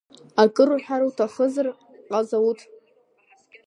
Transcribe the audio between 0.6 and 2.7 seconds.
уҳәар уҭахызар, Ҟазауҭ?